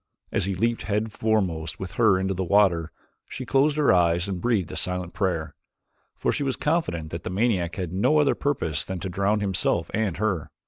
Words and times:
As 0.31 0.45
he 0.45 0.55
leaped 0.55 0.81
head 0.81 1.11
foremost 1.11 1.79
with 1.79 1.91
her 1.91 2.17
into 2.17 2.33
the 2.33 2.43
water, 2.43 2.91
she 3.29 3.45
closed 3.45 3.77
her 3.77 3.93
eyes 3.93 4.27
and 4.27 4.41
breathed 4.41 4.71
a 4.71 4.75
silent 4.75 5.13
prayer, 5.13 5.53
for 6.15 6.31
she 6.31 6.41
was 6.41 6.55
confident 6.55 7.11
that 7.11 7.21
the 7.21 7.29
maniac 7.29 7.75
had 7.75 7.93
no 7.93 8.17
other 8.17 8.33
purpose 8.33 8.83
than 8.83 8.99
to 9.01 9.09
drown 9.09 9.41
himself 9.41 9.91
and 9.93 10.17
her. 10.17 10.49